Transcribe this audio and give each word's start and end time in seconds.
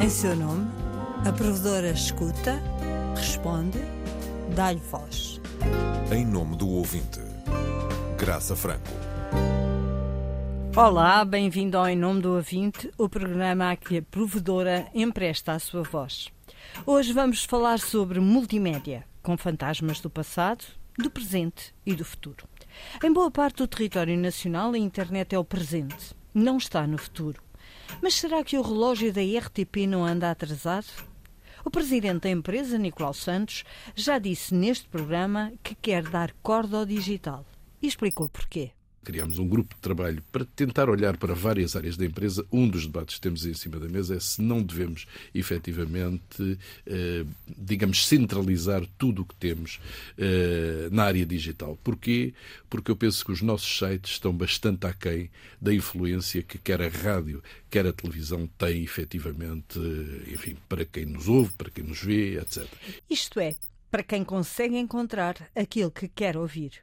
Em 0.00 0.08
seu 0.08 0.34
nome, 0.34 0.66
a 1.28 1.30
provedora 1.30 1.90
escuta, 1.90 2.58
responde, 3.14 3.78
dá-lhe 4.56 4.80
voz. 4.80 5.38
Em 6.10 6.24
nome 6.24 6.56
do 6.56 6.66
ouvinte, 6.70 7.20
Graça 8.16 8.56
Franco. 8.56 8.88
Olá, 10.74 11.22
bem-vindo 11.22 11.76
ao 11.76 11.86
Em 11.86 11.96
Nome 11.96 12.22
do 12.22 12.34
Ouvinte, 12.34 12.90
o 12.96 13.10
programa 13.10 13.72
a 13.72 13.76
que 13.76 13.98
a 13.98 14.02
provedora 14.02 14.86
empresta 14.94 15.52
a 15.52 15.58
sua 15.58 15.82
voz. 15.82 16.28
Hoje 16.86 17.12
vamos 17.12 17.44
falar 17.44 17.78
sobre 17.78 18.20
multimédia, 18.20 19.04
com 19.22 19.36
fantasmas 19.36 20.00
do 20.00 20.08
passado, 20.08 20.64
do 20.98 21.10
presente 21.10 21.74
e 21.84 21.94
do 21.94 22.06
futuro. 22.06 22.48
Em 23.04 23.12
boa 23.12 23.30
parte 23.30 23.58
do 23.58 23.68
território 23.68 24.16
nacional, 24.16 24.72
a 24.72 24.78
internet 24.78 25.34
é 25.34 25.38
o 25.38 25.44
presente, 25.44 26.16
não 26.32 26.56
está 26.56 26.86
no 26.86 26.96
futuro. 26.96 27.49
Mas 28.02 28.14
será 28.14 28.42
que 28.44 28.56
o 28.56 28.62
relógio 28.62 29.12
da 29.12 29.20
RTP 29.20 29.86
não 29.88 30.04
anda 30.04 30.30
atrasado? 30.30 30.86
O 31.64 31.70
presidente 31.70 32.22
da 32.22 32.30
empresa, 32.30 32.78
Nicolau 32.78 33.12
Santos, 33.12 33.64
já 33.94 34.18
disse 34.18 34.54
neste 34.54 34.88
programa 34.88 35.52
que 35.62 35.74
quer 35.74 36.02
dar 36.04 36.32
corda 36.42 36.78
ao 36.78 36.86
digital 36.86 37.44
e 37.82 37.86
explicou 37.86 38.28
porquê. 38.28 38.72
Criámos 39.02 39.38
um 39.38 39.48
grupo 39.48 39.74
de 39.74 39.80
trabalho 39.80 40.22
para 40.30 40.44
tentar 40.44 40.90
olhar 40.90 41.16
para 41.16 41.34
várias 41.34 41.74
áreas 41.74 41.96
da 41.96 42.04
empresa. 42.04 42.44
Um 42.52 42.68
dos 42.68 42.86
debates 42.86 43.14
que 43.16 43.20
temos 43.20 43.46
em 43.46 43.54
cima 43.54 43.78
da 43.78 43.88
mesa 43.88 44.14
é 44.14 44.20
se 44.20 44.42
não 44.42 44.62
devemos 44.62 45.06
efetivamente, 45.34 46.58
eh, 46.86 47.24
digamos, 47.58 48.06
centralizar 48.06 48.82
tudo 48.98 49.22
o 49.22 49.24
que 49.24 49.34
temos 49.36 49.80
eh, 50.18 50.88
na 50.92 51.04
área 51.04 51.24
digital. 51.24 51.78
Porquê? 51.82 52.34
Porque 52.68 52.90
eu 52.90 52.96
penso 52.96 53.24
que 53.24 53.32
os 53.32 53.40
nossos 53.40 53.78
sites 53.78 54.12
estão 54.12 54.32
bastante 54.32 54.86
aquém 54.86 55.30
da 55.60 55.72
influência 55.72 56.42
que 56.42 56.58
quer 56.58 56.82
a 56.82 56.88
rádio, 56.88 57.42
quer 57.70 57.86
a 57.86 57.92
televisão 57.92 58.48
tem 58.58 58.82
efetivamente, 58.82 59.78
eh, 59.78 60.34
enfim, 60.34 60.56
para 60.68 60.84
quem 60.84 61.06
nos 61.06 61.28
ouve, 61.28 61.52
para 61.52 61.70
quem 61.70 61.84
nos 61.84 62.02
vê, 62.02 62.38
etc. 62.38 62.66
Isto 63.08 63.40
é, 63.40 63.54
para 63.90 64.02
quem 64.02 64.24
consegue 64.24 64.76
encontrar 64.76 65.50
aquilo 65.54 65.90
que 65.90 66.08
quer 66.08 66.36
ouvir. 66.36 66.82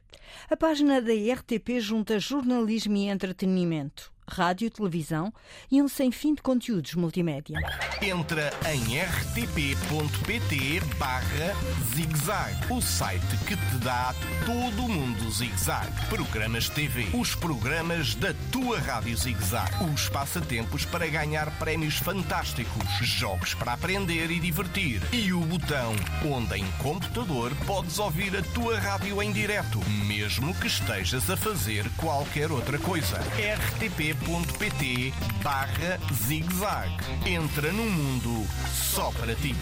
A 0.50 0.56
página 0.56 1.00
da 1.00 1.12
RTP 1.12 1.80
junta 1.80 2.18
jornalismo 2.18 2.96
e 2.96 3.08
entretenimento 3.08 4.12
rádio, 4.28 4.70
televisão 4.70 5.32
e 5.70 5.82
um 5.82 5.88
sem 5.88 6.12
fim 6.12 6.34
de 6.34 6.42
conteúdos 6.42 6.94
multimédia. 6.94 7.58
Entra 8.00 8.52
em 8.72 8.98
rtp.pt 9.00 10.80
barra 10.98 11.54
zigzag, 11.94 12.72
o 12.72 12.80
site 12.80 13.36
que 13.46 13.56
te 13.56 13.76
dá 13.82 14.14
todo 14.44 14.84
o 14.84 14.88
mundo 14.88 15.30
zigzag. 15.30 15.88
Programas 16.08 16.68
TV, 16.68 17.08
os 17.14 17.34
programas 17.34 18.14
da 18.14 18.34
tua 18.52 18.78
rádio 18.78 19.16
zigzag, 19.16 19.72
os 19.92 20.08
passatempos 20.08 20.84
para 20.84 21.06
ganhar 21.06 21.50
prémios 21.58 21.96
fantásticos, 21.96 22.84
jogos 23.02 23.54
para 23.54 23.72
aprender 23.72 24.30
e 24.30 24.38
divertir 24.38 25.02
e 25.12 25.32
o 25.32 25.40
botão 25.40 25.94
onde 26.24 26.56
em 26.56 26.70
computador 26.78 27.52
podes 27.66 27.98
ouvir 27.98 28.36
a 28.36 28.42
tua 28.54 28.78
rádio 28.78 29.22
em 29.22 29.32
direto, 29.32 29.80
mesmo 30.06 30.54
que 30.54 30.66
estejas 30.66 31.28
a 31.30 31.36
fazer 31.36 31.88
qualquer 31.96 32.50
outra 32.50 32.78
coisa. 32.78 33.18
rtp 33.18 34.17
rtp.pt 34.18 35.12
barra 35.42 35.98
zigzag. 36.12 36.90
Entra 37.26 37.72
num 37.72 37.88
mundo 37.88 38.46
só 38.68 39.10
para 39.12 39.34
ti. 39.34 39.54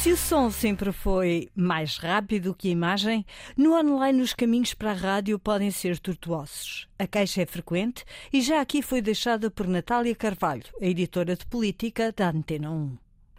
Se 0.00 0.12
o 0.12 0.16
som 0.16 0.50
sempre 0.50 0.92
foi 0.92 1.48
mais 1.54 1.98
rápido 1.98 2.54
que 2.54 2.68
a 2.68 2.72
imagem, 2.72 3.26
no 3.56 3.74
online 3.74 4.22
os 4.22 4.32
caminhos 4.32 4.72
para 4.72 4.92
a 4.92 4.94
rádio 4.94 5.38
podem 5.38 5.70
ser 5.70 5.98
tortuosos. 5.98 6.86
A 6.98 7.06
queixa 7.06 7.42
é 7.42 7.46
frequente 7.46 8.04
e 8.32 8.40
já 8.40 8.60
aqui 8.60 8.82
foi 8.82 9.02
deixada 9.02 9.50
por 9.50 9.66
Natália 9.66 10.14
Carvalho, 10.14 10.64
a 10.80 10.86
editora 10.86 11.36
de 11.36 11.44
política 11.46 12.12
da 12.12 12.30
Antena 12.30 12.70
1 12.70 12.96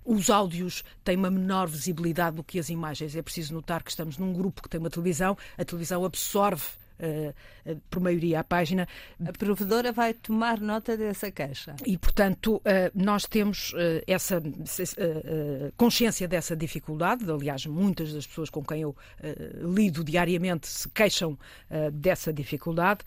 os 0.10 0.30
áudios 0.30 0.86
têm 1.04 1.18
uma 1.18 1.30
menor 1.30 1.68
visibilidade 1.68 2.38
do 2.38 2.44
que 2.44 2.58
as 2.58 2.70
imagens. 2.70 3.14
É 3.14 3.22
preciso 3.22 3.54
notar 3.54 3.84
que 3.84 3.90
estamos 3.90 4.18
num 4.18 4.32
grupo 4.32 4.64
que 4.64 4.70
tem 4.70 4.80
uma 4.80 4.90
televisão, 4.90 5.38
a 5.58 5.66
televisão 5.66 6.06
absorve 6.06 6.64
uh, 7.00 7.82
por 7.90 8.02
maioria 8.02 8.40
a 8.40 8.44
página. 8.44 8.88
A 9.26 9.32
provedora 9.32 9.92
vai 9.92 10.14
tomar 10.14 10.60
nota 10.60 10.96
dessa 10.98 11.32
queixa. 11.32 11.76
E, 11.86 11.98
portanto, 11.98 12.62
nós 12.94 13.26
temos 13.26 13.74
essa 14.06 14.42
consciência 15.76 16.28
dessa 16.28 16.56
dificuldade. 16.56 17.30
Aliás, 17.30 17.66
muitas 17.66 18.14
das 18.14 18.26
pessoas 18.26 18.50
com 18.50 18.64
quem 18.64 18.82
eu 18.82 18.96
lido 19.62 20.04
diariamente 20.04 20.68
se 20.68 20.88
queixam 20.90 21.38
dessa 21.92 22.32
dificuldade. 22.32 23.02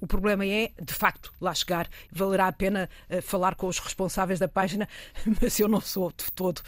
O 0.00 0.06
problema 0.06 0.44
é, 0.46 0.70
de 0.80 0.92
facto, 0.92 1.32
lá 1.40 1.54
chegar. 1.54 1.88
Valerá 2.10 2.48
a 2.48 2.52
pena 2.52 2.88
falar 3.22 3.54
com 3.54 3.66
os 3.66 3.78
responsáveis 3.78 4.38
da 4.38 4.48
página, 4.48 4.88
mas 5.40 5.58
eu 5.58 5.68
não 5.68 5.80
sou 5.80 6.10
de 6.10 6.30
todo 6.32 6.60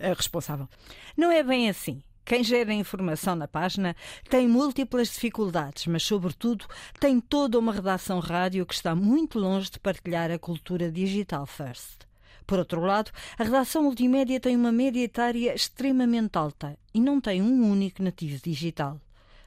a 0.00 0.12
responsável. 0.12 0.68
Não 1.16 1.30
é 1.30 1.42
bem 1.42 1.68
assim. 1.68 2.02
Quem 2.24 2.42
gera 2.42 2.72
informação 2.72 3.36
na 3.36 3.46
página 3.46 3.94
tem 4.30 4.48
múltiplas 4.48 5.08
dificuldades, 5.08 5.86
mas, 5.86 6.02
sobretudo, 6.02 6.66
tem 6.98 7.20
toda 7.20 7.58
uma 7.58 7.72
redação 7.72 8.18
rádio 8.18 8.64
que 8.64 8.72
está 8.72 8.94
muito 8.94 9.38
longe 9.38 9.70
de 9.70 9.78
partilhar 9.78 10.30
a 10.30 10.38
cultura 10.38 10.90
digital 10.90 11.44
first. 11.44 12.06
Por 12.46 12.58
outro 12.58 12.80
lado, 12.80 13.10
a 13.38 13.44
redação 13.44 13.82
multimédia 13.82 14.40
tem 14.40 14.56
uma 14.56 14.72
média 14.72 15.02
etária 15.02 15.54
extremamente 15.54 16.36
alta 16.36 16.78
e 16.94 17.00
não 17.00 17.20
tem 17.20 17.42
um 17.42 17.70
único 17.70 18.02
nativo 18.02 18.40
digital. 18.42 18.98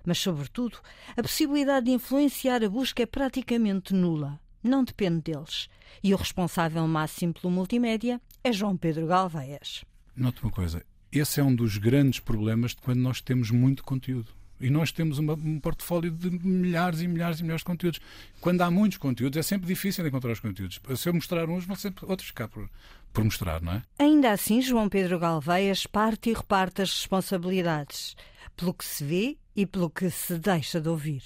Mas, 0.06 0.20
sobretudo, 0.20 0.78
a 1.16 1.22
possibilidade 1.22 1.88
de 1.88 1.92
influenciar 1.94 2.64
a 2.64 2.70
busca 2.70 3.02
é 3.02 3.06
praticamente 3.08 3.94
nula. 3.94 4.40
Não 4.64 4.84
depende 4.84 5.32
deles. 5.32 5.68
E 6.04 6.14
o 6.14 6.18
responsável 6.18 6.88
máximo 6.88 7.34
pelo 7.34 7.52
multimédia 7.52 8.22
é 8.44 8.52
João 8.52 8.78
Pedro 8.78 9.08
Galveias. 9.08 9.84
Note 10.16 10.42
uma 10.44 10.52
coisa, 10.52 10.84
esse 11.12 11.40
é 11.40 11.44
um 11.44 11.54
dos 11.54 11.78
grandes 11.78 12.20
problemas 12.20 12.72
de 12.72 12.78
quando 12.78 13.00
nós 13.00 13.22
temos 13.22 13.52
muito 13.52 13.84
conteúdo. 13.84 14.38
E 14.60 14.70
nós 14.70 14.92
temos 14.92 15.20
uma, 15.20 15.34
um 15.34 15.60
portfólio 15.60 16.10
de 16.10 16.32
milhares 16.32 17.02
e 17.02 17.08
milhares 17.08 17.40
e 17.40 17.44
milhares 17.44 17.62
de 17.62 17.66
conteúdos. 17.66 18.00
Quando 18.42 18.62
há 18.62 18.72
muitos 18.72 18.98
conteúdos, 18.98 19.38
é 19.38 19.44
sempre 19.44 19.68
difícil 19.68 20.06
encontrar 20.06 20.32
os 20.32 20.40
conteúdos. 20.40 20.80
Se 20.96 21.08
eu 21.08 21.14
mostrar 21.14 21.48
uns, 21.48 21.66
vão 21.66 21.76
sempre 21.76 22.06
outros 22.06 22.28
ficar 22.30 22.48
por, 22.48 22.68
por 23.14 23.24
mostrar, 23.24 23.62
não 23.62 23.74
é? 23.74 23.84
Ainda 24.00 24.32
assim, 24.32 24.62
João 24.62 24.90
Pedro 24.90 25.20
Galveias 25.20 25.86
parte 25.86 26.32
e 26.32 26.34
reparte 26.34 26.82
as 26.82 26.92
responsabilidades 26.92 28.16
pelo 28.56 28.74
que 28.74 28.84
se 28.84 29.04
vê 29.04 29.38
e 29.56 29.66
pelo 29.66 29.90
que 29.90 30.10
se 30.10 30.40
deixa 30.40 30.82
de 30.82 30.90
ouvir. 30.90 31.24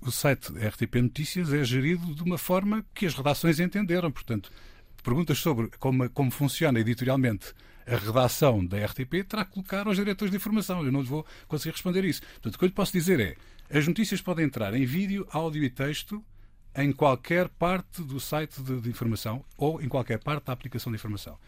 O 0.00 0.10
site 0.10 0.50
RTP 0.52 0.94
Notícias 1.02 1.52
é 1.52 1.62
gerido 1.62 2.14
de 2.14 2.22
uma 2.22 2.38
forma 2.38 2.84
que 2.94 3.04
as 3.04 3.14
redações 3.14 3.60
entenderam. 3.60 4.10
Portanto, 4.10 4.50
perguntas 5.02 5.38
sobre 5.38 5.68
como, 5.78 6.08
como 6.08 6.30
funciona 6.30 6.80
editorialmente 6.80 7.52
a 7.86 7.96
redação 7.96 8.64
da 8.64 8.84
RTP 8.84 9.24
terá 9.28 9.44
que 9.44 9.52
colocar 9.52 9.86
aos 9.86 9.96
diretores 9.96 10.30
de 10.30 10.36
informação. 10.36 10.84
Eu 10.84 10.92
não 10.92 11.02
vou 11.02 11.26
conseguir 11.48 11.72
responder 11.72 12.04
isso. 12.04 12.22
Portanto, 12.22 12.54
o 12.54 12.58
que 12.58 12.64
eu 12.64 12.68
lhe 12.68 12.74
posso 12.74 12.92
dizer 12.92 13.20
é 13.20 13.36
as 13.70 13.86
notícias 13.86 14.20
podem 14.20 14.46
entrar 14.46 14.74
em 14.74 14.84
vídeo, 14.84 15.26
áudio 15.30 15.62
e 15.62 15.70
texto 15.70 16.24
em 16.74 16.92
qualquer 16.92 17.48
parte 17.48 18.02
do 18.02 18.20
site 18.20 18.62
de, 18.62 18.80
de 18.80 18.88
informação 18.88 19.44
ou 19.56 19.80
em 19.82 19.88
qualquer 19.88 20.18
parte 20.18 20.46
da 20.46 20.52
aplicação 20.52 20.90
de 20.92 20.96
informação. 20.96 21.38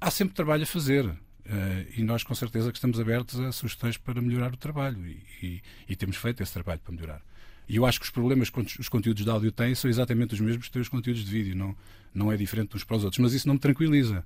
Há 0.00 0.10
sempre 0.10 0.34
trabalho 0.34 0.62
a 0.62 0.66
fazer. 0.66 1.06
Uh, 1.06 1.84
e 1.96 2.04
nós, 2.04 2.22
com 2.22 2.34
certeza, 2.34 2.70
que 2.70 2.78
estamos 2.78 3.00
abertos 3.00 3.40
a 3.40 3.50
sugestões 3.50 3.96
para 3.96 4.20
melhorar 4.20 4.52
o 4.52 4.56
trabalho 4.56 5.04
e, 5.06 5.22
e, 5.42 5.62
e, 5.88 5.96
temos 5.96 6.16
feito 6.16 6.42
esse 6.42 6.52
trabalho 6.52 6.78
para 6.80 6.94
melhorar. 6.94 7.22
E 7.68 7.76
eu 7.76 7.84
acho 7.86 7.98
que 7.98 8.04
os 8.04 8.10
problemas 8.10 8.50
que 8.50 8.60
os 8.78 8.88
conteúdos 8.88 9.24
de 9.24 9.30
áudio 9.30 9.50
têm 9.50 9.74
são 9.74 9.90
exatamente 9.90 10.34
os 10.34 10.40
mesmos 10.40 10.66
que 10.66 10.72
têm 10.72 10.82
os 10.82 10.88
conteúdos 10.88 11.24
de 11.24 11.30
vídeo, 11.30 11.56
não, 11.56 11.76
não 12.14 12.30
é 12.30 12.36
diferente 12.36 12.76
uns 12.76 12.84
para 12.84 12.96
os 12.96 13.04
outros. 13.04 13.18
Mas 13.18 13.32
isso 13.32 13.48
não 13.48 13.54
me 13.54 13.60
tranquiliza. 13.60 14.24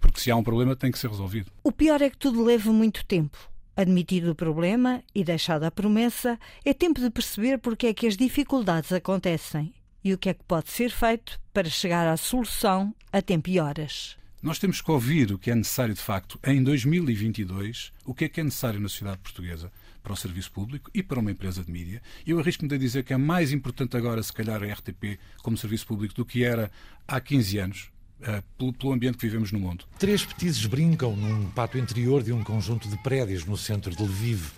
Porque 0.00 0.20
se 0.20 0.30
há 0.30 0.36
um 0.36 0.42
problema, 0.42 0.74
tem 0.74 0.90
que 0.90 0.98
ser 0.98 1.10
resolvido. 1.10 1.52
O 1.62 1.70
pior 1.70 2.00
é 2.02 2.10
que 2.10 2.16
tudo 2.16 2.42
leva 2.42 2.72
muito 2.72 3.04
tempo. 3.04 3.38
Admitido 3.76 4.32
o 4.32 4.34
problema 4.34 5.02
e 5.14 5.22
deixada 5.22 5.66
a 5.66 5.70
promessa, 5.70 6.38
é 6.64 6.74
tempo 6.74 7.00
de 7.00 7.10
perceber 7.10 7.58
porque 7.58 7.86
é 7.86 7.94
que 7.94 8.06
as 8.06 8.16
dificuldades 8.16 8.92
acontecem 8.92 9.72
e 10.02 10.12
o 10.12 10.18
que 10.18 10.30
é 10.30 10.34
que 10.34 10.44
pode 10.44 10.70
ser 10.70 10.90
feito 10.90 11.40
para 11.52 11.68
chegar 11.68 12.08
à 12.08 12.16
solução 12.16 12.94
a 13.12 13.22
tempo 13.22 13.48
e 13.48 13.60
horas. 13.60 14.16
Nós 14.42 14.58
temos 14.58 14.80
que 14.80 14.90
ouvir 14.90 15.32
o 15.32 15.38
que 15.38 15.50
é 15.50 15.54
necessário 15.54 15.94
de 15.94 16.00
facto 16.00 16.40
em 16.42 16.62
2022, 16.62 17.92
o 18.06 18.14
que 18.14 18.24
é 18.24 18.28
que 18.28 18.40
é 18.40 18.44
necessário 18.44 18.80
na 18.80 18.88
sociedade 18.88 19.18
portuguesa 19.18 19.70
para 20.02 20.14
o 20.14 20.16
serviço 20.16 20.50
público 20.50 20.90
e 20.94 21.02
para 21.02 21.20
uma 21.20 21.30
empresa 21.30 21.62
de 21.62 21.70
mídia. 21.70 22.00
Eu 22.26 22.38
arrisco-me 22.38 22.74
a 22.74 22.78
dizer 22.78 23.04
que 23.04 23.12
é 23.12 23.18
mais 23.18 23.52
importante 23.52 23.98
agora, 23.98 24.22
se 24.22 24.32
calhar, 24.32 24.62
a 24.62 24.72
RTP 24.72 25.18
como 25.42 25.58
serviço 25.58 25.86
público 25.86 26.14
do 26.14 26.24
que 26.24 26.42
era 26.42 26.70
há 27.06 27.20
15 27.20 27.58
anos, 27.58 27.90
pelo, 28.58 28.72
pelo, 28.72 28.92
ambiente 28.92 29.16
que 29.16 29.26
vivemos 29.26 29.50
no 29.50 29.58
mundo. 29.58 29.84
Três 29.98 30.24
petizes 30.24 30.66
brincam 30.66 31.16
num 31.16 31.50
pátio 31.50 31.80
interior 31.80 32.22
de 32.22 32.32
um 32.32 32.44
conjunto 32.44 32.88
de 32.88 32.96
prédios 32.98 33.44
no 33.44 33.56
centro 33.56 33.94
de 33.94 34.02
Lviv. 34.02 34.52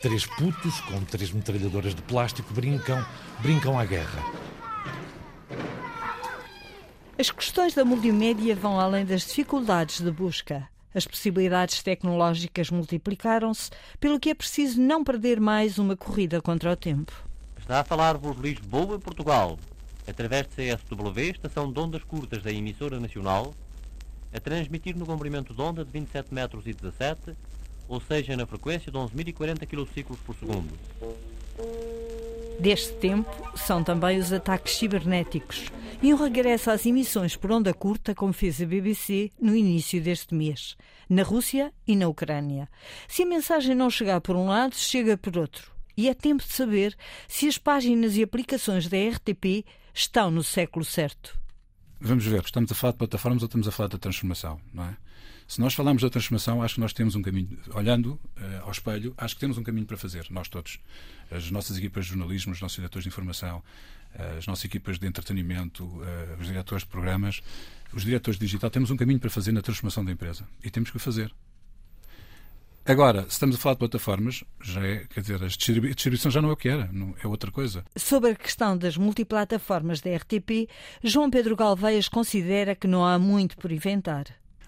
Três 0.00 0.26
putos 0.26 0.80
com 0.80 1.00
três 1.04 1.30
metralhadoras 1.30 1.94
de 1.94 2.02
plástico 2.02 2.52
brincam, 2.52 3.04
brincam 3.40 3.78
à 3.78 3.84
guerra. 3.84 4.22
As 7.18 7.30
questões 7.30 7.74
da 7.74 7.84
multimédia 7.84 8.56
vão 8.56 8.78
além 8.78 9.04
das 9.04 9.22
dificuldades 9.22 10.00
de 10.00 10.10
busca. 10.10 10.68
As 10.92 11.06
possibilidades 11.06 11.82
tecnológicas 11.82 12.70
multiplicaram-se, 12.70 13.70
pelo 13.98 14.20
que 14.20 14.30
é 14.30 14.34
preciso 14.34 14.80
não 14.80 15.02
perder 15.02 15.40
mais 15.40 15.78
uma 15.78 15.96
corrida 15.96 16.42
contra 16.42 16.72
o 16.72 16.76
tempo. 16.76 17.12
Está 17.58 17.80
a 17.80 17.84
falar-vos 17.84 18.36
Lisboa, 18.36 18.98
Portugal 18.98 19.58
através 20.06 20.46
de 20.46 20.54
CSW, 20.54 21.20
estação 21.30 21.72
de 21.72 21.78
ondas 21.78 22.02
curtas 22.04 22.42
da 22.42 22.52
emissora 22.52 23.00
nacional, 23.00 23.54
a 24.32 24.40
transmitir 24.40 24.96
no 24.96 25.06
comprimento 25.06 25.54
de 25.54 25.60
onda 25.60 25.84
de 25.84 25.90
27 25.90 26.34
metros 26.34 26.66
e 26.66 26.72
17, 26.72 27.36
ou 27.88 28.00
seja, 28.00 28.36
na 28.36 28.46
frequência 28.46 28.90
de 28.90 28.98
11.040 28.98 29.66
kciclos 29.66 30.18
por 30.20 30.34
segundo. 30.34 30.72
Deste 32.58 32.92
tempo 32.94 33.30
são 33.56 33.82
também 33.82 34.18
os 34.18 34.32
ataques 34.32 34.76
cibernéticos 34.76 35.66
e 36.02 36.12
um 36.12 36.16
regresso 36.16 36.70
às 36.70 36.86
emissões 36.86 37.36
por 37.36 37.50
onda 37.50 37.74
curta, 37.74 38.14
como 38.14 38.32
fez 38.32 38.60
a 38.60 38.66
BBC 38.66 39.30
no 39.40 39.56
início 39.56 40.00
deste 40.00 40.34
mês, 40.34 40.76
na 41.08 41.22
Rússia 41.22 41.72
e 41.86 41.96
na 41.96 42.08
Ucrânia. 42.08 42.68
Se 43.08 43.22
a 43.22 43.26
mensagem 43.26 43.74
não 43.74 43.90
chegar 43.90 44.20
por 44.20 44.36
um 44.36 44.46
lado, 44.46 44.74
chega 44.74 45.16
por 45.16 45.36
outro. 45.36 45.72
E 45.96 46.08
é 46.08 46.14
tempo 46.14 46.42
de 46.42 46.52
saber 46.52 46.96
se 47.28 47.46
as 47.46 47.58
páginas 47.58 48.16
e 48.16 48.22
aplicações 48.22 48.88
da 48.88 48.96
RTP 48.96 49.64
estão 49.94 50.30
no 50.30 50.42
século 50.42 50.84
certo. 50.84 51.38
Vamos 52.00 52.26
ver, 52.26 52.42
estamos 52.44 52.70
a 52.70 52.74
falar 52.74 52.92
de 52.92 52.98
plataformas 52.98 53.42
ou 53.42 53.46
estamos 53.46 53.68
a 53.68 53.72
falar 53.72 53.88
da 53.88 53.96
transformação, 53.96 54.60
não 54.72 54.84
é? 54.84 54.96
Se 55.46 55.60
nós 55.60 55.74
falamos 55.74 56.02
da 56.02 56.08
transformação, 56.08 56.62
acho 56.62 56.74
que 56.74 56.80
nós 56.80 56.92
temos 56.92 57.14
um 57.14 57.22
caminho, 57.22 57.58
olhando 57.74 58.12
uh, 58.12 58.62
ao 58.62 58.70
espelho, 58.70 59.14
acho 59.16 59.34
que 59.34 59.40
temos 59.40 59.58
um 59.58 59.62
caminho 59.62 59.86
para 59.86 59.96
fazer, 59.96 60.26
nós 60.30 60.48
todos. 60.48 60.78
As 61.30 61.50
nossas 61.50 61.76
equipas 61.76 62.06
de 62.06 62.12
jornalismo, 62.12 62.52
os 62.52 62.60
nossos 62.60 62.76
diretores 62.76 63.04
de 63.04 63.08
informação, 63.08 63.58
uh, 63.58 64.38
as 64.38 64.46
nossas 64.46 64.64
equipas 64.64 64.98
de 64.98 65.06
entretenimento, 65.06 65.84
uh, 65.84 66.40
os 66.40 66.46
diretores 66.46 66.82
de 66.82 66.88
programas, 66.88 67.42
os 67.92 68.02
diretores 68.02 68.38
de 68.38 68.46
digital, 68.46 68.70
temos 68.70 68.90
um 68.90 68.96
caminho 68.96 69.20
para 69.20 69.30
fazer 69.30 69.52
na 69.52 69.60
transformação 69.60 70.04
da 70.04 70.12
empresa 70.12 70.48
e 70.62 70.70
temos 70.70 70.90
que 70.90 70.96
o 70.96 71.00
fazer. 71.00 71.32
Agora, 72.86 73.22
se 73.22 73.30
estamos 73.30 73.56
a 73.56 73.58
falar 73.58 73.76
de 73.76 73.78
plataformas, 73.78 74.44
já 74.62 74.86
é, 74.86 75.06
quer 75.08 75.22
dizer, 75.22 75.42
a 75.42 75.46
distribuição 75.46 76.30
já 76.30 76.42
não 76.42 76.50
é 76.50 76.52
o 76.52 76.56
que 76.56 76.68
era, 76.68 76.86
não, 76.92 77.14
é 77.22 77.26
outra 77.26 77.50
coisa. 77.50 77.82
Sobre 77.96 78.32
a 78.32 78.34
questão 78.34 78.76
das 78.76 78.98
multiplataformas 78.98 80.02
da 80.02 80.14
RTP, 80.14 80.68
João 81.02 81.30
Pedro 81.30 81.56
Galveias 81.56 82.08
considera 82.08 82.74
que 82.74 82.86
não 82.86 83.02
há 83.02 83.18
muito 83.18 83.56
por 83.56 83.72
inventar. 83.72 84.26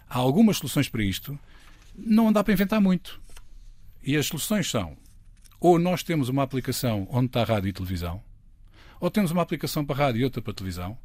Há 0.09 0.19
algumas 0.19 0.57
soluções 0.57 0.89
para 0.89 1.03
isto, 1.03 1.39
não 1.95 2.33
dá 2.33 2.43
para 2.43 2.55
inventar 2.55 2.81
muito. 2.81 3.21
E 4.03 4.17
as 4.17 4.27
soluções 4.27 4.71
são: 4.71 4.97
ou 5.61 5.79
nós 5.79 6.03
temos 6.03 6.31
uma 6.31 6.43
aplicação 6.43 7.07
onde 7.11 7.27
está 7.27 7.45
rádio 7.45 7.69
e 7.69 7.73
televisão, 7.75 8.23
ou 8.99 9.11
temos 9.11 9.31
uma 9.31 9.43
aplicação 9.43 9.85
para 9.85 9.95
rádio 10.07 10.23
e 10.23 10.25
outra 10.25 10.41
para 10.41 10.55
televisão, 10.55 10.97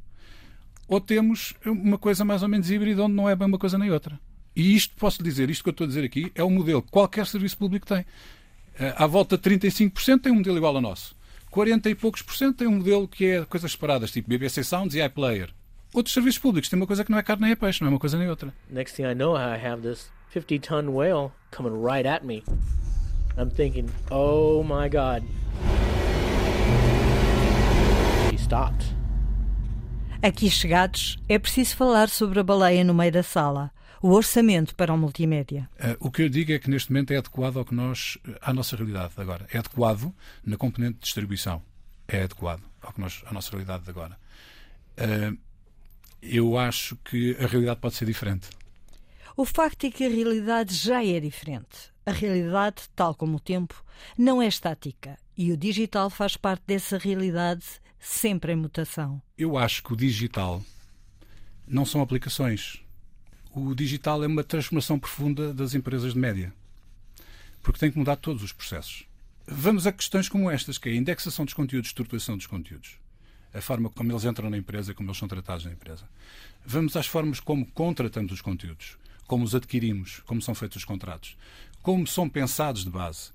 ou 0.87 1.01
temos 1.01 1.55
uma 1.65 1.97
coisa 1.97 2.23
mais 2.23 2.41
ou 2.41 2.47
menos 2.47 2.71
híbrida 2.71 3.03
onde 3.03 3.15
não 3.15 3.27
é 3.27 3.35
bem 3.35 3.49
uma 3.49 3.59
coisa 3.59 3.77
nem 3.77 3.91
outra. 3.91 4.17
E 4.55 4.75
isto, 4.75 4.95
posso 4.95 5.23
dizer, 5.23 5.49
isto 5.49 5.63
que 5.63 5.69
eu 5.69 5.71
estou 5.71 5.85
a 5.85 5.87
dizer 5.87 6.03
aqui, 6.03 6.31
é 6.35 6.43
o 6.43 6.49
modelo 6.49 6.81
que 6.81 6.91
qualquer 6.91 7.25
serviço 7.25 7.57
público 7.57 7.85
tem. 7.85 8.05
Eh, 8.77 8.93
à 8.97 9.07
volta 9.07 9.37
de 9.37 9.43
35% 9.43 10.21
tem 10.21 10.31
um 10.31 10.35
modelo 10.35 10.57
igual 10.57 10.75
ao 10.75 10.81
nosso. 10.81 11.15
40 11.49 11.89
e 11.89 11.95
poucos 11.95 12.21
por 12.21 12.33
cento 12.33 12.57
tem 12.57 12.67
um 12.67 12.77
modelo 12.77 13.07
que 13.07 13.25
é 13.25 13.45
coisas 13.45 13.71
separadas, 13.73 14.11
tipo 14.11 14.29
BBC 14.29 14.63
Sounds 14.63 14.95
e 14.95 15.03
iPlayer. 15.03 15.49
Outros 15.93 16.13
serviços 16.13 16.39
públicos 16.39 16.69
têm 16.69 16.79
uma 16.79 16.87
coisa 16.87 17.03
que 17.03 17.11
não 17.11 17.17
é 17.17 17.23
carne 17.23 17.43
nem 17.43 17.51
é 17.51 17.55
peixe, 17.55 17.81
não 17.81 17.87
é 17.87 17.91
uma 17.91 17.99
coisa 17.99 18.17
nem 18.17 18.29
outra. 18.29 18.53
Next 18.69 18.95
thing 18.95 19.03
I 19.03 19.13
know, 19.13 19.35
I 19.35 19.57
have 19.63 19.81
this 19.81 20.09
50 20.29 20.59
ton 20.59 20.89
whale 20.89 21.31
coming 21.51 21.73
right 21.83 22.07
at 22.07 22.25
me. 22.25 22.43
I'm 23.37 23.49
thinking, 23.49 23.89
oh 24.09 24.63
my 24.63 24.89
god. 24.89 25.23
He 28.31 28.37
stopped. 28.37 28.85
Aqui 30.21 30.49
chegados, 30.49 31.17
é 31.27 31.37
preciso 31.37 31.75
falar 31.75 32.07
sobre 32.07 32.39
a 32.39 32.43
baleia 32.43 32.83
no 32.83 32.93
meio 32.93 33.11
da 33.11 33.23
sala 33.23 33.71
o 34.01 34.09
orçamento 34.09 34.75
para 34.75 34.93
o 34.93 34.97
multimédia? 34.97 35.69
Uh, 35.75 36.07
o 36.07 36.11
que 36.11 36.21
eu 36.23 36.29
digo 36.29 36.51
é 36.51 36.59
que 36.59 36.69
neste 36.69 36.91
momento 36.91 37.11
é 37.11 37.17
adequado 37.17 37.57
ao 37.57 37.65
que 37.65 37.73
nós, 37.73 38.17
à 38.41 38.53
nossa 38.53 38.75
realidade 38.75 39.13
agora. 39.17 39.47
É 39.51 39.57
adequado 39.57 40.13
na 40.45 40.57
componente 40.57 40.95
de 40.95 41.01
distribuição. 41.01 41.61
É 42.07 42.23
adequado 42.23 42.63
ao 42.81 42.93
que 42.93 43.01
nós, 43.01 43.23
à 43.25 43.33
nossa 43.33 43.51
realidade 43.51 43.83
de 43.83 43.89
agora. 43.89 44.17
Uh, 44.97 45.37
eu 46.21 46.57
acho 46.57 46.95
que 46.97 47.35
a 47.39 47.47
realidade 47.47 47.79
pode 47.79 47.95
ser 47.95 48.05
diferente. 48.05 48.47
O 49.35 49.45
facto 49.45 49.85
é 49.85 49.91
que 49.91 50.05
a 50.05 50.09
realidade 50.09 50.75
já 50.75 51.03
é 51.03 51.19
diferente. 51.19 51.91
A 52.05 52.11
realidade, 52.11 52.83
tal 52.95 53.15
como 53.15 53.37
o 53.37 53.39
tempo, 53.39 53.83
não 54.17 54.41
é 54.41 54.47
estática 54.47 55.17
e 55.37 55.51
o 55.51 55.57
digital 55.57 56.09
faz 56.09 56.35
parte 56.35 56.63
dessa 56.67 56.97
realidade 56.97 57.65
sempre 57.99 58.53
em 58.53 58.55
mutação. 58.55 59.21
Eu 59.37 59.57
acho 59.57 59.83
que 59.83 59.93
o 59.93 59.95
digital 59.95 60.61
não 61.67 61.85
são 61.85 62.01
aplicações 62.01 62.80
o 63.53 63.75
digital 63.75 64.23
é 64.23 64.27
uma 64.27 64.43
transformação 64.43 64.97
profunda 64.97 65.53
das 65.53 65.73
empresas 65.73 66.13
de 66.13 66.19
média. 66.19 66.53
Porque 67.61 67.79
tem 67.79 67.91
que 67.91 67.97
mudar 67.97 68.15
todos 68.15 68.43
os 68.43 68.51
processos. 68.51 69.05
Vamos 69.47 69.85
a 69.85 69.91
questões 69.91 70.29
como 70.29 70.49
estas, 70.49 70.77
que 70.77 70.89
é 70.89 70.93
a 70.93 70.95
indexação 70.95 71.45
dos 71.45 71.53
conteúdos, 71.53 71.89
estruturação 71.89 72.37
dos 72.37 72.47
conteúdos. 72.47 72.97
A 73.53 73.59
forma 73.59 73.89
como 73.89 74.11
eles 74.11 74.23
entram 74.23 74.49
na 74.49 74.57
empresa, 74.57 74.93
como 74.93 75.09
eles 75.09 75.17
são 75.17 75.27
tratados 75.27 75.65
na 75.65 75.71
empresa. 75.71 76.07
Vamos 76.65 76.95
às 76.95 77.05
formas 77.05 77.39
como 77.39 77.65
contratamos 77.65 78.31
os 78.31 78.41
conteúdos, 78.41 78.97
como 79.27 79.43
os 79.43 79.53
adquirimos, 79.53 80.21
como 80.25 80.41
são 80.41 80.55
feitos 80.55 80.77
os 80.77 80.85
contratos, 80.85 81.35
como 81.81 82.07
são 82.07 82.29
pensados 82.29 82.85
de 82.85 82.89
base. 82.89 83.31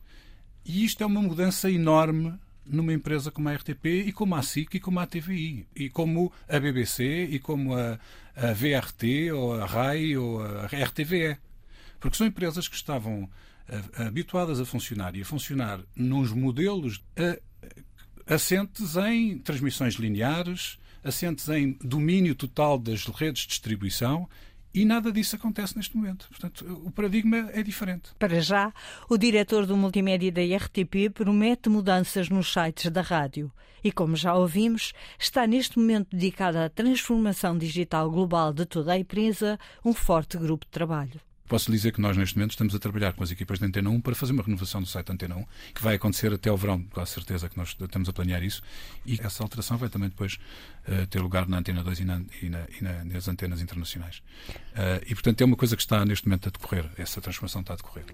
E 0.65 0.85
isto 0.85 1.03
é 1.03 1.07
uma 1.07 1.21
mudança 1.21 1.71
enorme 1.71 2.39
numa 2.67 2.93
empresa 2.93 3.31
como 3.31 3.49
a 3.49 3.55
RTP 3.55 3.87
e 4.07 4.13
como 4.13 4.35
a 4.35 4.43
SIC 4.43 4.75
e 4.75 4.81
como 4.81 5.01
a 5.01 5.07
TVI 5.07 5.67
e 5.75 5.89
como 5.89 6.33
a 6.49 6.59
BBC 6.59 7.29
e 7.31 7.39
como 7.39 7.75
a, 7.75 7.99
a 8.35 8.53
VRT 8.53 9.33
ou 9.33 9.55
a 9.55 9.67
RAI 9.67 10.17
ou 10.17 10.43
a 10.43 10.67
RTVE. 10.67 11.39
Porque 12.01 12.17
são 12.17 12.27
empresas 12.27 12.69
que 12.69 12.77
estavam 12.77 13.29
habituadas 13.97 14.61
a 14.61 14.65
funcionar 14.65 15.17
e 15.17 15.23
a 15.23 15.25
funcionar 15.25 15.81
nos 15.95 16.33
modelos 16.33 17.03
assentes 18.27 18.97
em 18.97 19.39
transmissões 19.39 19.95
lineares, 19.95 20.79
assentes 21.03 21.49
em 21.49 21.77
domínio 21.83 22.35
total 22.35 22.79
das 22.79 23.07
redes 23.07 23.43
de 23.43 23.49
distribuição 23.49 24.29
e 24.77 24.85
nada 24.85 25.11
disso 25.11 25.37
acontece 25.37 25.75
neste 25.75 25.97
momento. 25.97 26.29
Portanto, 26.29 26.83
o 26.85 26.91
paradigma 26.91 27.49
é 27.55 27.63
diferente. 27.63 28.11
Para 28.19 28.41
já, 28.43 28.71
o 29.09 29.17
diretor 29.17 29.65
do 29.65 29.75
multimédia 29.75 30.31
da 30.31 30.43
RTP 30.43 31.11
promete 31.15 31.71
mudanças 31.71 32.29
nos 32.29 32.53
sites 32.53 32.91
da 32.91 33.01
rádio. 33.01 33.51
E 33.83 33.91
como 33.91 34.15
já 34.15 34.35
ouvimos, 34.35 34.93
está 35.19 35.47
neste 35.47 35.79
momento 35.79 36.09
dedicado 36.11 36.59
à 36.59 36.69
transformação 36.69 37.57
digital 37.57 38.11
global 38.11 38.53
de 38.53 38.67
toda 38.67 38.93
a 38.93 38.99
empresa 38.99 39.59
um 39.83 39.95
forte 39.95 40.37
grupo 40.37 40.67
de 40.67 40.71
trabalho. 40.71 41.21
Posso 41.49 41.71
dizer 41.71 41.93
que 41.93 42.01
nós, 42.01 42.17
neste 42.17 42.37
momento, 42.37 42.53
estamos 42.53 42.75
a 42.75 42.79
trabalhar 42.79 43.13
com 43.13 43.23
as 43.23 43.31
equipas 43.31 43.59
da 43.59 43.67
Antena 43.67 43.89
1 43.89 44.01
para 44.01 44.15
fazer 44.17 44.33
uma 44.33 44.43
renovação 44.43 44.81
do 44.81 44.87
site 44.87 45.13
Antena 45.13 45.37
1, 45.37 45.45
que 45.75 45.83
vai 45.83 45.95
acontecer 45.95 46.33
até 46.33 46.51
o 46.51 46.57
verão, 46.57 46.83
com 46.83 47.01
a 47.01 47.07
certeza 47.07 47.49
que 47.49 47.57
nós 47.57 47.77
estamos 47.81 48.09
a 48.09 48.13
planear 48.13 48.43
isso, 48.43 48.63
e 49.05 49.21
essa 49.23 49.45
alteração 49.45 49.77
vai 49.77 49.89
também 49.89 50.09
depois 50.09 50.39
uh, 50.89 51.07
ter 51.07 51.21
lugar 51.21 51.49
na 51.49 51.59
Antena 51.59 51.85
2 51.85 52.01
e, 52.01 52.05
na, 52.05 52.21
e, 52.43 52.49
na, 52.49 52.67
e 52.81 52.85
na, 52.85 53.05
nas 53.05 53.29
antenas 53.29 53.63
internacionais. 53.63 54.23
Uh, 54.49 55.05
e, 55.07 55.15
portanto, 55.15 55.41
é 55.41 55.45
uma 55.45 55.57
coisa 55.57 55.77
que 55.77 55.83
está 55.83 56.05
neste 56.05 56.27
momento 56.27 56.49
a 56.49 56.51
decorrer, 56.51 56.91
essa 56.99 57.21
transformação 57.21 57.61
está 57.61 57.75
a 57.75 57.77
decorrer. 57.77 58.07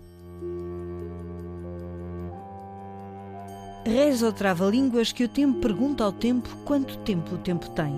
Reza 3.87 4.26
ou 4.26 4.33
trava-línguas 4.33 5.11
que 5.11 5.25
o 5.25 5.28
tempo 5.28 5.59
pergunta 5.59 6.04
ao 6.04 6.12
tempo 6.12 6.49
quanto 6.64 6.99
tempo 6.99 7.35
o 7.35 7.38
tempo 7.38 7.68
tem. 7.71 7.92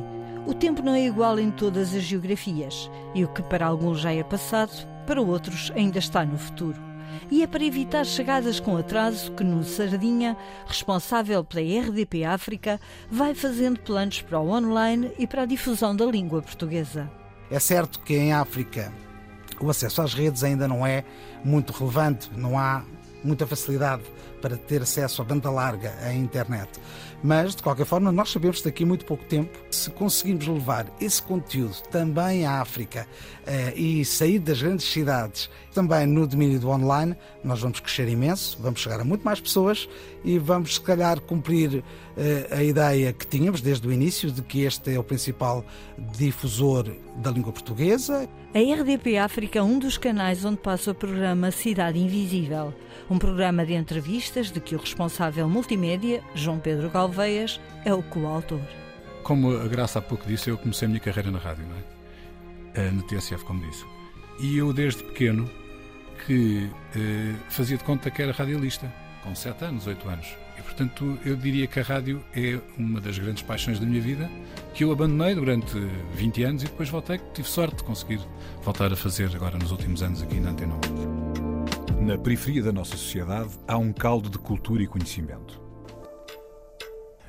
O 0.46 0.54
tempo 0.54 0.80
não 0.80 0.94
é 0.94 1.06
igual 1.06 1.38
em 1.40 1.50
todas 1.50 1.92
as 1.92 2.02
geografias, 2.02 2.90
e 3.14 3.24
o 3.24 3.28
que 3.28 3.42
para 3.42 3.66
alguns 3.66 4.00
já 4.00 4.12
é 4.12 4.22
passado, 4.22 4.93
para 5.06 5.22
outros 5.22 5.72
ainda 5.74 5.98
está 5.98 6.24
no 6.24 6.38
futuro. 6.38 6.80
E 7.30 7.42
é 7.42 7.46
para 7.46 7.64
evitar 7.64 8.04
chegadas 8.04 8.60
com 8.60 8.76
atraso 8.76 9.32
que 9.32 9.44
Nuno 9.44 9.64
Sardinha, 9.64 10.36
responsável 10.66 11.44
pela 11.44 11.62
RDP 11.80 12.24
África, 12.24 12.80
vai 13.10 13.34
fazendo 13.34 13.80
planos 13.80 14.20
para 14.22 14.40
o 14.40 14.50
online 14.50 15.12
e 15.18 15.26
para 15.26 15.42
a 15.42 15.46
difusão 15.46 15.94
da 15.94 16.04
língua 16.04 16.42
portuguesa. 16.42 17.10
É 17.50 17.58
certo 17.58 18.00
que 18.00 18.16
em 18.16 18.32
África 18.32 18.92
o 19.60 19.70
acesso 19.70 20.02
às 20.02 20.12
redes 20.12 20.42
ainda 20.42 20.66
não 20.66 20.86
é 20.86 21.04
muito 21.44 21.72
relevante, 21.72 22.30
não 22.36 22.58
há 22.58 22.82
muita 23.24 23.46
facilidade 23.46 24.02
para 24.40 24.56
ter 24.56 24.82
acesso 24.82 25.22
à 25.22 25.24
banda 25.24 25.50
larga 25.50 25.94
à 26.02 26.12
internet. 26.12 26.68
Mas, 27.22 27.54
de 27.54 27.62
qualquer 27.62 27.86
forma, 27.86 28.12
nós 28.12 28.30
sabemos 28.30 28.58
que 28.58 28.64
daqui 28.66 28.84
a 28.84 28.86
muito 28.86 29.06
pouco 29.06 29.24
tempo, 29.24 29.58
se 29.70 29.88
conseguirmos 29.88 30.46
levar 30.46 30.86
esse 31.00 31.22
conteúdo 31.22 31.74
também 31.90 32.44
à 32.44 32.60
África 32.60 33.08
eh, 33.46 33.72
e 33.74 34.04
sair 34.04 34.38
das 34.38 34.60
grandes 34.60 34.84
cidades, 34.84 35.48
também 35.72 36.06
no 36.06 36.26
domínio 36.26 36.60
do 36.60 36.68
online, 36.68 37.16
nós 37.42 37.60
vamos 37.60 37.80
crescer 37.80 38.06
imenso, 38.08 38.58
vamos 38.60 38.80
chegar 38.80 39.00
a 39.00 39.04
muito 39.04 39.24
mais 39.24 39.40
pessoas 39.40 39.88
e 40.22 40.38
vamos, 40.38 40.74
se 40.74 40.80
calhar, 40.82 41.18
cumprir 41.22 41.82
eh, 42.14 42.46
a 42.50 42.62
ideia 42.62 43.10
que 43.14 43.26
tínhamos 43.26 43.62
desde 43.62 43.88
o 43.88 43.92
início 43.92 44.30
de 44.30 44.42
que 44.42 44.60
este 44.64 44.94
é 44.94 44.98
o 44.98 45.02
principal 45.02 45.64
difusor 45.96 46.94
da 47.16 47.30
língua 47.30 47.52
portuguesa. 47.52 48.28
A 48.54 48.58
RDP 48.60 49.18
África 49.18 49.58
é 49.58 49.62
um 49.64 49.80
dos 49.80 49.98
canais 49.98 50.44
onde 50.44 50.58
passa 50.58 50.92
o 50.92 50.94
programa 50.94 51.50
Cidade 51.50 51.98
Invisível, 51.98 52.72
um 53.10 53.18
programa 53.18 53.66
de 53.66 53.74
entrevistas 53.74 54.52
de 54.52 54.60
que 54.60 54.76
o 54.76 54.78
responsável 54.78 55.48
multimédia, 55.48 56.22
João 56.36 56.60
Pedro 56.60 56.88
Galveias, 56.88 57.60
é 57.84 57.92
o 57.92 58.00
coautor. 58.00 58.60
Como 59.24 59.50
a 59.56 59.66
Graça 59.66 59.98
há 59.98 60.02
pouco 60.02 60.24
disse, 60.24 60.50
eu 60.50 60.56
comecei 60.56 60.86
a 60.86 60.88
minha 60.88 61.00
carreira 61.00 61.32
na 61.32 61.38
rádio, 61.40 61.66
não 61.66 61.76
é? 62.76 62.90
Na 62.92 63.02
TSF, 63.02 63.44
como 63.44 63.60
disse. 63.68 63.84
E 64.38 64.56
eu, 64.56 64.72
desde 64.72 65.02
pequeno, 65.02 65.50
que 66.24 66.70
eh, 66.94 67.34
fazia 67.48 67.76
de 67.76 67.82
conta 67.82 68.08
que 68.08 68.22
era 68.22 68.30
radialista, 68.30 68.86
com 69.24 69.34
7 69.34 69.64
anos, 69.64 69.88
8 69.88 70.08
anos. 70.08 70.28
E, 70.56 70.62
portanto, 70.62 71.18
eu 71.24 71.34
diria 71.34 71.66
que 71.66 71.80
a 71.80 71.82
rádio 71.82 72.22
é 72.32 72.60
uma 72.78 73.00
das 73.00 73.18
grandes 73.18 73.42
paixões 73.42 73.80
da 73.80 73.86
minha 73.86 74.00
vida, 74.00 74.30
que 74.74 74.82
eu 74.82 74.90
abandonei 74.90 75.36
durante 75.36 75.78
20 76.14 76.42
anos 76.42 76.62
e 76.64 76.66
depois 76.66 76.88
voltei, 76.88 77.20
tive 77.32 77.48
sorte 77.48 77.76
de 77.76 77.84
conseguir 77.84 78.20
voltar 78.60 78.92
a 78.92 78.96
fazer 78.96 79.30
agora 79.32 79.56
nos 79.56 79.70
últimos 79.70 80.02
anos 80.02 80.20
aqui 80.20 80.40
na 80.40 80.50
Antena 80.50 80.74
1. 82.00 82.04
Na 82.04 82.18
periferia 82.18 82.60
da 82.60 82.72
nossa 82.72 82.96
sociedade 82.96 83.50
há 83.68 83.78
um 83.78 83.92
caldo 83.92 84.28
de 84.28 84.36
cultura 84.36 84.82
e 84.82 84.88
conhecimento. 84.88 85.62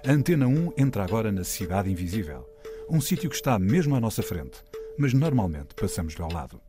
A 0.03 0.11
Antena 0.11 0.47
1 0.47 0.73
entra 0.75 1.03
agora 1.03 1.31
na 1.31 1.43
Cidade 1.43 1.91
Invisível, 1.91 2.49
um 2.89 2.99
sítio 2.99 3.29
que 3.29 3.35
está 3.35 3.59
mesmo 3.59 3.95
à 3.95 4.01
nossa 4.01 4.23
frente, 4.23 4.57
mas 4.97 5.13
normalmente 5.13 5.75
passamos-lhe 5.75 6.23
ao 6.23 6.33
lado. 6.33 6.59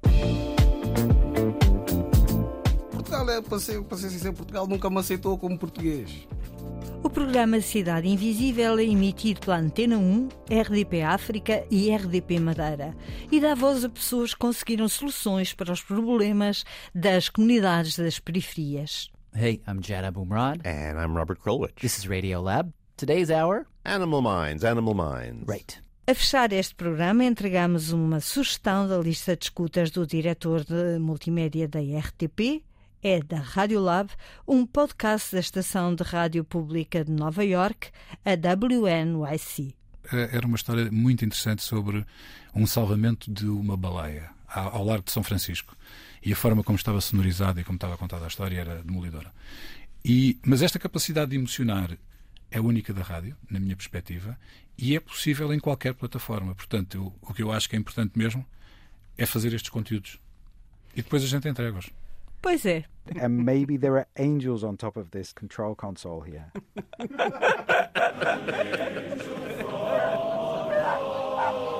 Portugal, 2.90 3.30
é, 3.30 3.40
para 3.40 3.58
ser, 3.58 3.82
para 3.82 3.96
ser 3.96 4.10
sincero, 4.10 4.34
Portugal 4.34 4.66
nunca 4.66 4.90
me 4.90 4.98
aceitou 4.98 5.38
como 5.38 5.58
português. 5.58 6.28
O 7.16 7.18
programa 7.18 7.62
Cidade 7.62 8.06
Invisível 8.06 8.78
é 8.78 8.84
emitido 8.84 9.40
pela 9.40 9.56
Antena 9.56 9.96
1, 9.96 10.28
RDP 10.50 11.00
África 11.00 11.64
e 11.70 11.90
RDP 11.90 12.38
Madeira 12.38 12.94
e 13.32 13.40
dá 13.40 13.54
voz 13.54 13.82
a 13.86 13.88
pessoas 13.88 14.34
que 14.34 14.40
conseguiram 14.40 14.86
soluções 14.86 15.54
para 15.54 15.72
os 15.72 15.80
problemas 15.80 16.62
das 16.94 17.30
comunidades 17.30 17.96
das 17.96 18.18
periferias. 18.18 19.10
Hey, 19.34 19.62
I'm 19.66 19.80
Jad 19.82 20.04
Abumrad. 20.04 20.60
And 20.66 21.02
I'm 21.02 21.16
Robert 21.16 21.40
Krulwich. 21.40 21.76
This 21.80 21.96
is 21.96 22.06
Radio 22.06 22.42
Lab. 22.42 22.70
Today's 22.98 23.30
hour 23.30 23.66
Animal 23.82 24.20
Minds, 24.20 24.62
Animal 24.62 24.94
Minds. 24.94 25.48
Right. 25.48 25.80
A 26.06 26.14
fechar 26.14 26.52
este 26.52 26.74
programa, 26.74 27.24
entregamos 27.24 27.92
uma 27.92 28.20
sugestão 28.20 28.86
da 28.86 28.98
lista 28.98 29.34
de 29.34 29.46
escutas 29.46 29.90
do 29.90 30.06
diretor 30.06 30.64
de 30.64 30.98
multimédia 30.98 31.66
da 31.66 31.80
RTP, 31.80 32.62
é 33.02 33.20
da 33.20 33.38
Rádio 33.38 33.80
Lab, 33.80 34.10
um 34.46 34.66
podcast 34.66 35.34
da 35.34 35.40
estação 35.40 35.94
de 35.94 36.02
rádio 36.02 36.44
pública 36.44 37.04
de 37.04 37.12
Nova 37.12 37.44
York, 37.44 37.90
a 38.24 38.30
WNYC. 38.32 39.74
Era 40.12 40.46
uma 40.46 40.56
história 40.56 40.90
muito 40.90 41.24
interessante 41.24 41.62
sobre 41.62 42.04
um 42.54 42.66
salvamento 42.66 43.30
de 43.30 43.46
uma 43.46 43.76
baleia 43.76 44.30
ao 44.48 44.84
largo 44.84 45.04
de 45.04 45.12
São 45.12 45.22
Francisco. 45.22 45.76
E 46.24 46.32
a 46.32 46.36
forma 46.36 46.62
como 46.62 46.76
estava 46.76 47.00
sonorizada 47.00 47.60
e 47.60 47.64
como 47.64 47.76
estava 47.76 47.96
contada 47.96 48.24
a 48.24 48.28
história 48.28 48.58
era 48.58 48.82
demolidora. 48.82 49.32
E, 50.04 50.38
mas 50.44 50.62
esta 50.62 50.78
capacidade 50.78 51.32
de 51.32 51.36
emocionar 51.36 51.96
é 52.50 52.60
única 52.60 52.92
da 52.92 53.02
rádio, 53.02 53.36
na 53.50 53.58
minha 53.58 53.76
perspectiva, 53.76 54.38
e 54.78 54.94
é 54.94 55.00
possível 55.00 55.52
em 55.52 55.58
qualquer 55.58 55.94
plataforma. 55.94 56.54
Portanto, 56.54 56.96
eu, 56.96 57.14
o 57.22 57.34
que 57.34 57.42
eu 57.42 57.52
acho 57.52 57.68
que 57.68 57.76
é 57.76 57.78
importante 57.78 58.16
mesmo 58.16 58.46
é 59.18 59.26
fazer 59.26 59.52
estes 59.52 59.70
conteúdos. 59.70 60.18
E 60.94 61.02
depois 61.02 61.22
a 61.22 61.26
gente 61.26 61.48
entrega-os. 61.48 61.90
Pois 62.46 62.64
é. 62.64 62.84
And 63.20 63.44
maybe 63.44 63.76
there 63.76 63.96
are 63.96 64.06
angels 64.16 64.62
on 64.62 64.76
top 64.76 64.96
of 64.96 65.10
this 65.10 65.32
control 65.32 65.74
console 65.74 66.20
here. 66.20 66.52